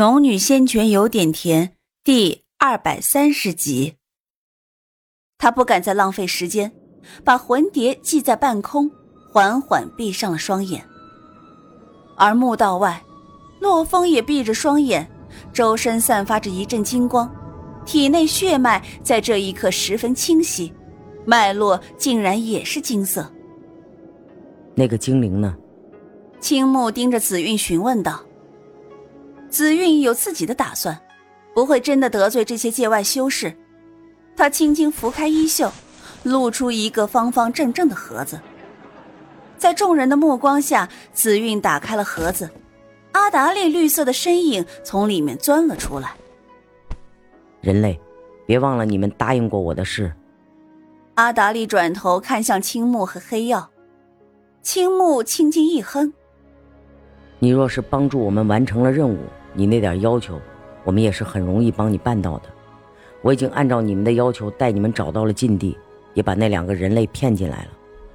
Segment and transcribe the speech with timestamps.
[0.00, 3.96] 农女仙泉有点甜，第二百三十集。
[5.36, 6.72] 他不敢再浪费时间，
[7.22, 8.90] 把魂蝶系在半空，
[9.30, 10.82] 缓缓闭上了双眼。
[12.16, 13.04] 而墓道外，
[13.60, 15.06] 洛风也闭着双眼，
[15.52, 17.30] 周身散发着一阵金光，
[17.84, 20.72] 体内血脉在这一刻十分清晰，
[21.26, 23.30] 脉络竟然也是金色。
[24.74, 25.54] 那个精灵呢？
[26.40, 28.18] 青木盯着紫韵询问道。
[29.50, 30.98] 紫韵有自己的打算，
[31.52, 33.52] 不会真的得罪这些界外修士。
[34.36, 35.70] 她轻轻拂开衣袖，
[36.22, 38.40] 露出一个方方正正的盒子。
[39.58, 42.48] 在众人的目光下，紫韵打开了盒子，
[43.12, 46.14] 阿达利绿色的身影从里面钻了出来。
[47.60, 48.00] 人类，
[48.46, 50.12] 别忘了你们答应过我的事。
[51.16, 53.68] 阿达利转头看向青木和黑曜，
[54.62, 56.14] 青木轻轻一哼
[57.38, 59.18] ：“你若是帮助我们完成了任务。”
[59.52, 60.40] 你那点要求，
[60.84, 62.44] 我们也是很容易帮你办到的。
[63.22, 65.76] 我已经按照你们的要求带你们找到了禁地，
[66.14, 67.68] 也把那两个人类骗进来了，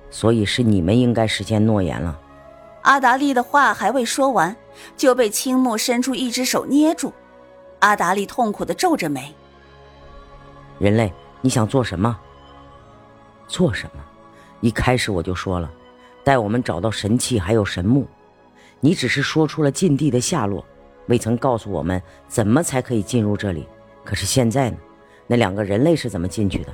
[0.09, 2.19] 所以是你们应该实现诺言了。
[2.81, 4.55] 阿达利的话还未说完，
[4.95, 7.13] 就被青木伸出一只手捏住。
[7.79, 9.33] 阿达利痛苦的皱着眉
[10.79, 11.11] ：“人类，
[11.41, 12.17] 你想做什么？
[13.47, 14.03] 做什么？
[14.61, 15.69] 一开始我就说了，
[16.23, 18.07] 带我们找到神器还有神木。
[18.79, 20.65] 你只是说出了禁地的下落。”
[21.07, 23.67] 未曾告诉我们怎么才可以进入这里，
[24.03, 24.77] 可是现在呢？
[25.27, 26.73] 那两个人类是怎么进去的？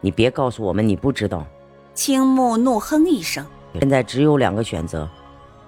[0.00, 1.46] 你别告诉我们你不知道！
[1.94, 3.46] 青木怒哼一声。
[3.78, 5.08] 现在只有两个选择：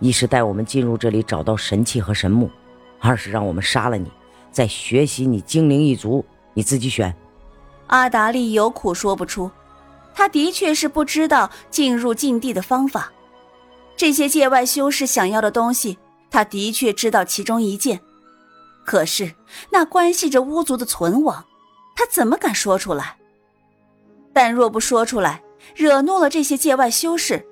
[0.00, 2.48] 一是带我们进入这里找到神器和神木；
[2.98, 4.10] 二是让我们杀了你，
[4.50, 6.24] 再学习你精灵一族。
[6.56, 7.14] 你自己选。
[7.88, 9.50] 阿达利有苦说不出，
[10.14, 13.12] 他的确是不知道进入禁地的方法。
[13.96, 15.98] 这些界外修士想要的东西。
[16.34, 18.00] 他的确知道其中一件，
[18.84, 19.36] 可是
[19.70, 21.44] 那关系着巫族的存亡，
[21.94, 23.18] 他怎么敢说出来？
[24.32, 25.44] 但若不说出来，
[25.76, 27.46] 惹怒了这些界外修士，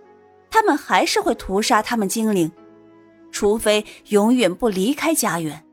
[0.50, 2.50] 他们还是会屠杀他们精灵，
[3.30, 5.64] 除非永远不离开家园。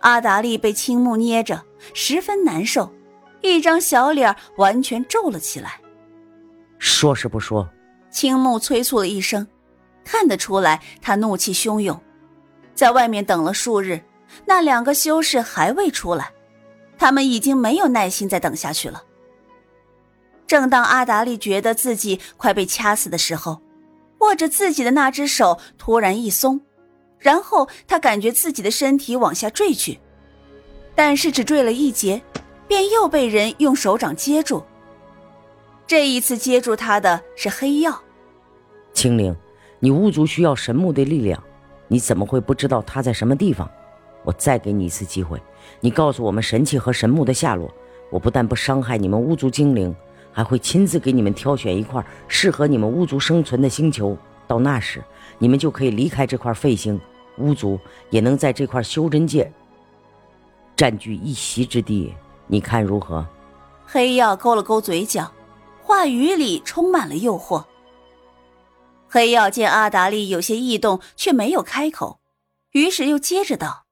[0.00, 1.62] 阿达利被青木捏着，
[1.92, 2.90] 十分难受，
[3.42, 5.78] 一张小脸完全皱了起来。
[6.78, 7.68] 说是不说？
[8.10, 9.46] 青木催促了一声。
[10.06, 12.00] 看得出来，他怒气汹涌，
[12.76, 14.00] 在外面等了数日，
[14.46, 16.30] 那两个修士还未出来，
[16.96, 19.02] 他们已经没有耐心再等下去了。
[20.46, 23.60] 正当阿达利觉得自己快被掐死的时候，
[24.20, 26.60] 握着自己的那只手突然一松，
[27.18, 29.98] 然后他感觉自己的身体往下坠去，
[30.94, 32.22] 但是只坠了一截，
[32.68, 34.64] 便又被人用手掌接住。
[35.84, 37.92] 这一次接住他的是黑曜，
[38.92, 39.36] 青灵。
[39.78, 41.42] 你巫族需要神木的力量，
[41.88, 43.70] 你怎么会不知道它在什么地方？
[44.24, 45.40] 我再给你一次机会，
[45.80, 47.72] 你告诉我们神器和神木的下落。
[48.10, 49.94] 我不但不伤害你们巫族精灵，
[50.32, 54.16] 还会亲自给你们挑选一块适合你们巫族生存的星球。
[54.46, 55.02] 到那时，
[55.38, 57.00] 你们就可以离开这块废星，
[57.38, 57.78] 巫族
[58.10, 59.52] 也能在这块修真界
[60.76, 62.14] 占据一席之地。
[62.46, 63.26] 你看如何？
[63.84, 65.30] 黑曜勾了勾嘴角，
[65.82, 67.64] 话语里充满了诱惑。
[69.16, 72.20] 黑曜见阿达利有些异动，却没有开口，
[72.72, 73.86] 于是又接着道：“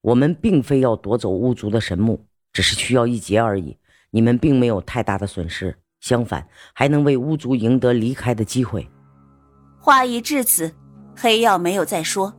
[0.00, 3.76] 我们并非要夺走巫族的神木，只是需要一劫而已。
[4.10, 8.88] 你们并没有太大的损失，相反，还能为巫族赢得离开的机会。”
[9.78, 10.74] 话已至此，
[11.14, 12.32] 黑曜没有再说，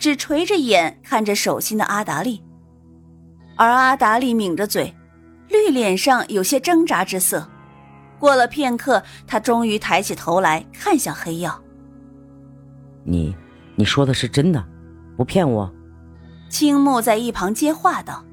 [0.00, 2.42] 只垂着眼看着手心的阿达利，
[3.56, 4.92] 而阿达利抿着嘴，
[5.48, 7.48] 绿脸上有些挣扎之色。
[8.18, 11.52] 过了片刻，他终于抬起头来看向黑曜。
[13.04, 13.34] 你，
[13.74, 14.64] 你说的是真的，
[15.16, 15.72] 不骗我？
[16.48, 18.24] 青木在一旁接话道：“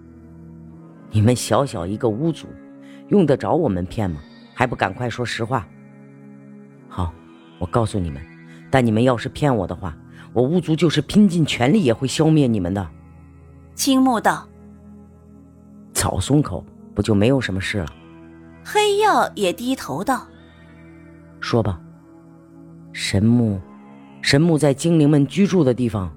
[1.12, 2.48] 你们小小一个巫族，
[3.10, 4.20] 用得着我们骗吗？
[4.54, 5.68] 还不赶快说实话！
[6.88, 7.12] 好，
[7.60, 8.22] 我告诉你们，
[8.70, 9.98] 但你们要是骗我的话，
[10.32, 12.88] 我巫族就是拼尽全力也会消灭你们的。”
[13.76, 14.48] 青木道
[15.92, 16.64] ：“早松口，
[16.94, 17.88] 不就没有什么事了？”
[18.66, 20.26] 黑曜也低头道
[21.42, 21.80] ：“说吧，
[22.94, 23.60] 神木，
[24.22, 26.12] 神木在精灵们居住的地方。”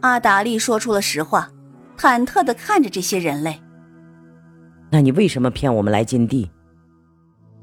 [0.00, 1.50] 阿达利说出了实话，
[1.96, 3.60] 忐忑的看着这些人类。
[4.90, 6.50] 那你为什么骗我们来禁地？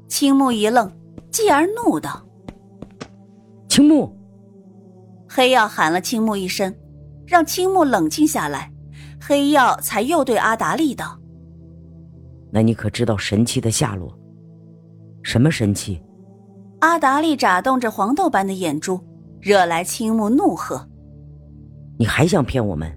[0.08, 0.90] 青木一愣，
[1.30, 2.26] 继而怒道
[3.68, 4.16] ：“青木！”
[5.28, 6.74] 黑曜喊了青木一声，
[7.26, 8.72] 让青木冷静下来，
[9.20, 11.19] 黑曜才又对阿达利道。
[12.50, 14.16] 那你可知道神器的下落？
[15.22, 16.02] 什么神器？
[16.80, 18.98] 阿达利眨动着黄豆般的眼珠，
[19.40, 20.88] 惹来青木怒喝
[21.98, 22.90] ：“你还想骗我们？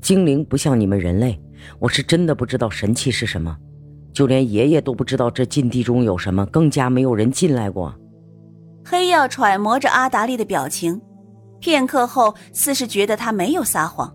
[0.00, 1.38] 精灵不像你们人类，
[1.80, 3.56] 我是真的不知道神器是什么，
[4.12, 7.92] 就连爷爷都不知道这禁地中有什么，更加没有人进来过。
[8.84, 11.00] 黑曜揣摩着阿达利的表情，
[11.58, 14.14] 片刻后似是觉得他没有撒谎，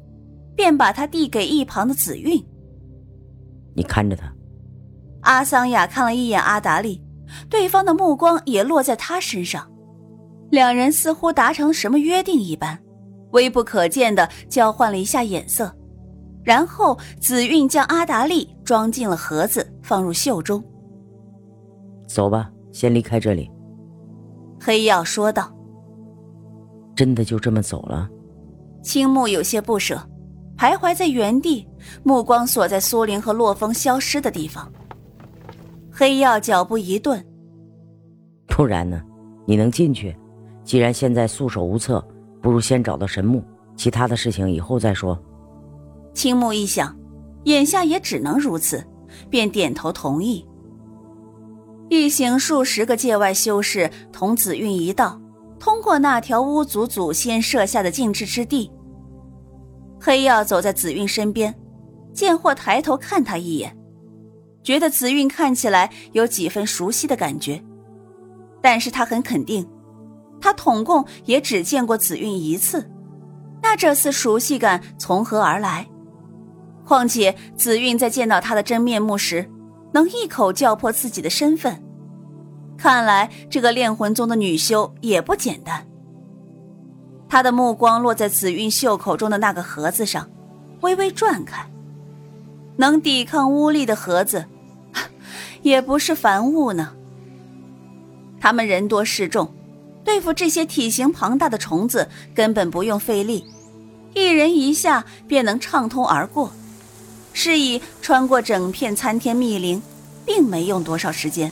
[0.55, 2.43] 便把他递给一旁的紫韵。
[3.75, 4.33] 你看着他。
[5.21, 7.01] 阿桑雅看了一眼阿达利，
[7.49, 9.71] 对方的目光也落在他身上，
[10.49, 12.77] 两人似乎达成什么约定一般，
[13.31, 15.73] 微不可见的交换了一下眼色，
[16.43, 20.63] 然后紫韵将阿达利装进了盒子，放入袖中。
[22.07, 23.49] 走吧，先离开这里。
[24.59, 25.51] 黑曜说道。
[26.95, 28.07] 真的就这么走了？
[28.83, 29.99] 青木有些不舍，
[30.57, 31.67] 徘徊在原地，
[32.03, 34.71] 目光锁在苏玲和洛风消失的地方。
[35.91, 37.23] 黑曜脚步一顿，
[38.47, 39.01] 不然呢？
[39.45, 40.15] 你能进去？
[40.63, 42.03] 既然现在束手无策，
[42.41, 43.43] 不如先找到神木，
[43.75, 45.21] 其他的事情以后再说。
[46.13, 46.95] 青木一想，
[47.43, 48.83] 眼下也只能如此，
[49.29, 50.47] 便点头同意。
[51.89, 55.19] 一行数十个界外修士同紫韵一道，
[55.59, 58.71] 通过那条巫族祖先设下的禁制之地。
[60.05, 61.55] 黑曜走在紫韵身边，
[62.11, 63.73] 贱货抬头看他一眼。
[64.61, 67.63] 觉得紫韵看起来有几分熟悉的感觉，
[68.61, 69.65] 但是他很肯定，
[70.41, 72.91] 他统共也只见过紫韵一次，
[73.61, 75.87] 那这次熟悉感从何而来？
[76.83, 79.49] 况且紫韵在见到他的真面目时，
[79.93, 81.81] 能一口叫破自己的身份，
[82.77, 85.87] 看来这个炼魂宗的女修也不简单。
[87.33, 90.29] 他的目光落在紫韵袖口中的那个盒子上，
[90.81, 91.67] 微微转开，
[92.75, 94.45] 能抵抗巫力的盒子。
[95.63, 96.91] 也不是凡物呢。
[98.39, 99.51] 他们人多势众，
[100.03, 103.43] 对付这些体型庞大的虫子根本不用费力，
[104.13, 106.51] 一人一下便能畅通而过。
[107.33, 109.81] 是以穿过整片参天密林，
[110.23, 111.51] 并没用多少时间。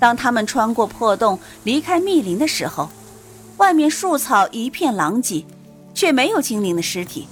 [0.00, 2.88] 当他们穿过破洞离开密林的时候，
[3.56, 5.44] 外面树草一片狼藉，
[5.94, 7.28] 却没有精灵的尸体，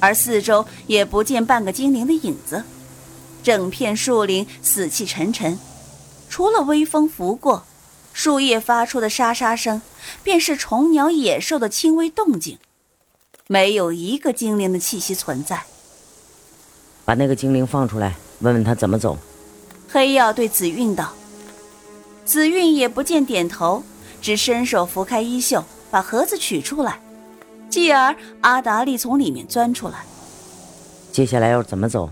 [0.00, 2.64] 而四周也不见半个精灵的影子。
[3.42, 5.58] 整片树林死气沉沉，
[6.28, 7.64] 除了微风拂过，
[8.12, 9.80] 树叶发出的沙沙声，
[10.22, 12.58] 便是虫鸟野兽的轻微动静，
[13.46, 15.62] 没有一个精灵的气息存在。
[17.04, 19.16] 把那个精灵放出来，问问他怎么走。
[19.88, 21.14] 黑曜对紫韵道。
[22.26, 23.82] 紫韵也不见点头，
[24.20, 27.00] 只伸手拂开衣袖，把盒子取出来。
[27.68, 30.04] 继而阿达利从里面钻出来。
[31.12, 32.10] 接下来要怎么走？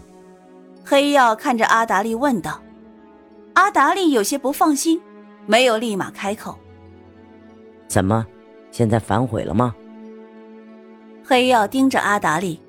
[0.85, 2.61] 黑曜看着阿达利问道
[3.55, 5.01] ：“阿达利有些不放心，
[5.47, 6.57] 没有立马开口。
[7.89, 8.27] 怎么，
[8.71, 9.75] 现在反悔了吗？”
[11.27, 12.61] 黑曜盯着阿达利，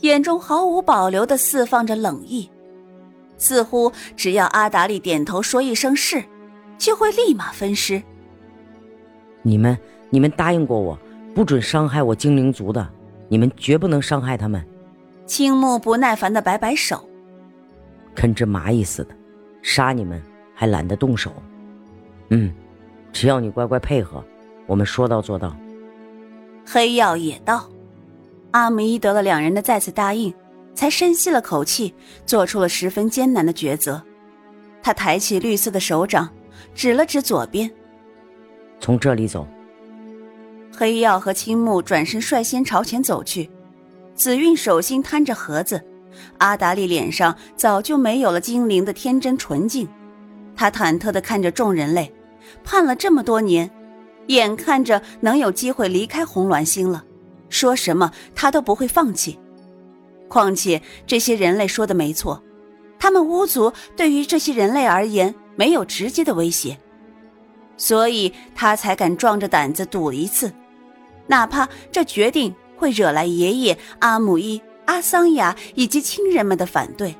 [0.00, 2.50] 眼中毫无保留的释放着冷意，
[3.38, 6.22] 似乎只要阿达利点头说一声是，
[6.76, 8.02] 就会立马分尸。
[9.42, 9.76] 你们，
[10.10, 10.98] 你们答应过我，
[11.34, 12.88] 不准伤害我精灵族的，
[13.28, 14.64] 你们绝不能伤害他们。
[15.26, 17.08] 青木不耐烦的摆摆手。
[18.14, 19.14] 跟只蚂蚁似的，
[19.62, 20.20] 杀你们
[20.54, 21.32] 还懒得动手。
[22.28, 22.52] 嗯，
[23.12, 24.22] 只要你乖乖配合，
[24.66, 25.56] 我们说到做到。
[26.64, 27.68] 黑曜也道。
[28.52, 30.32] 阿姆伊得了两人的再次答应，
[30.74, 31.94] 才深吸了口气，
[32.26, 34.02] 做出了十分艰难的抉择。
[34.82, 36.28] 他抬起绿色的手掌，
[36.74, 37.70] 指了指左边，
[38.82, 39.46] 从这里走。
[40.76, 43.48] 黑曜和青木转身率先朝前走去，
[44.14, 45.80] 紫韵手心摊着盒子。
[46.38, 49.88] 阿达利脸上早就没有了精灵的天真纯净，
[50.56, 52.12] 他忐忑地看着众人类，
[52.64, 53.70] 盼了这么多年，
[54.26, 57.04] 眼看着能有机会离开红鸾星了，
[57.48, 59.38] 说什么他都不会放弃。
[60.28, 62.42] 况且这些人类说的没错，
[62.98, 66.78] 他们巫族对于这些人类而言没有直接的威胁，
[67.82, 70.52] 所以他才敢壮着胆子赌一次，
[71.26, 74.62] 哪怕这决定会惹来爷爷阿姆伊。
[74.84, 77.16] 阿桑雅以及亲人们的反对，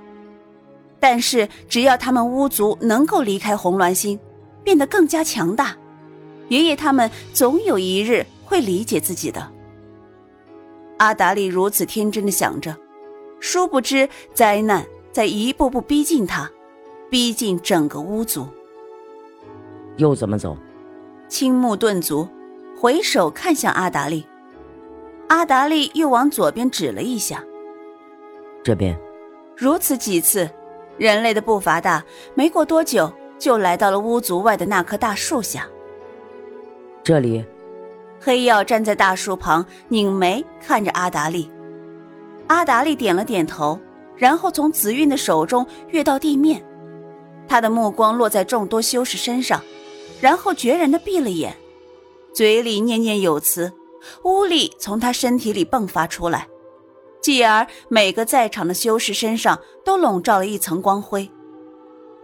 [1.01, 4.17] 但是只要他们巫族能够离开红鸾星，
[4.63, 5.77] 变得更加强大，
[6.49, 9.51] 爷爷他们总有一日会理解自己的。
[10.99, 12.77] 阿达利如此天真的想着，
[13.41, 16.49] 殊不知灾难在一步步逼近他，
[17.11, 18.47] 逼近整个巫族。
[19.97, 20.57] 又怎么走？
[21.29, 22.29] 青木顿足，
[22.79, 24.27] 回首看向阿达利。
[25.29, 27.43] 阿达利又往左边指了一下。
[28.63, 28.99] 这边，
[29.57, 30.49] 如此几次，
[30.99, 35.67] 人类的步伐大，没过多久就来到了巫族外的那棵大树下。
[37.03, 37.45] 这里，
[38.21, 41.51] 黑曜站在大树旁，拧眉看着阿达利。
[42.49, 43.81] 阿达利点了点头，
[44.17, 46.63] 然后从紫韵的手中跃到地面，
[47.49, 49.61] 他的目光落在众多修士身上，
[50.23, 51.57] 然后决然的闭了眼，
[52.33, 53.73] 嘴里念念有词，
[54.23, 56.47] 巫力从他身体里迸发出来，
[57.21, 61.29] 继而每个在场的修士身上都笼罩了一层光辉，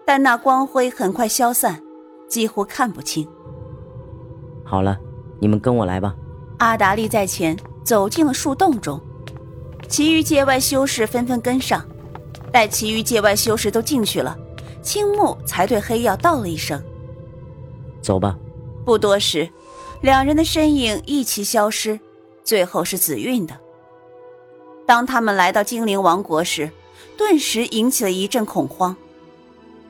[0.07, 1.83] 但那光辉很快消散，
[2.29, 3.29] 几乎看不清。
[4.65, 4.97] 好了，
[5.41, 6.15] 你们跟我来吧。
[6.59, 9.01] 阿达利在前走进了树洞中。
[9.89, 11.85] 其余界外修士纷纷跟上，
[12.53, 14.39] 待其余界外修士都进去了，
[14.83, 16.81] 青木才对黑曜道了一声
[18.09, 18.39] ：“走吧。”
[18.87, 19.51] 不多时，
[20.01, 22.01] 两人的身影一起消失，
[22.43, 23.55] 最后是紫韵的。
[24.87, 26.71] 当他们来到精灵王国时，
[27.19, 28.97] 顿时引起了一阵恐慌。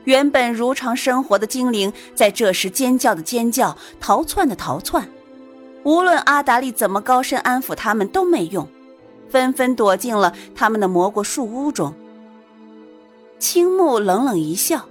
[0.03, 5.07] 原本如常生活的精灵，在这时尖叫的尖叫，逃窜的逃窜，
[5.83, 8.67] 无论阿达利怎么高声安抚他们都没用。
[9.29, 11.93] 纷纷躲进了他们的蘑菇树屋中。
[13.37, 14.85] 青木冷冷一笑：“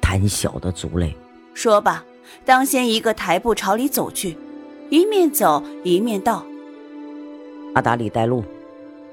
[0.00, 1.16] 胆小的族类。”
[1.60, 2.02] 说罢，
[2.46, 4.34] 当先一个抬步朝里走去，
[4.88, 6.46] 一面走一面道
[7.76, 8.42] ：“阿达里带路。”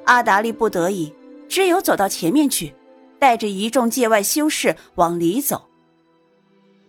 [0.07, 1.13] 阿达利不得已，
[1.49, 2.73] 只有走到前面去，
[3.19, 5.67] 带着一众界外修士往里走。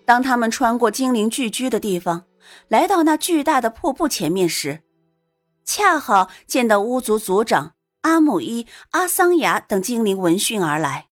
[0.05, 2.27] 当他们穿过精灵聚居的地方，
[2.69, 4.83] 来到那巨大的瀑布前面时，
[5.65, 7.73] 恰好见到巫族族长
[8.03, 11.08] 阿姆伊、阿桑雅等精灵闻讯而来。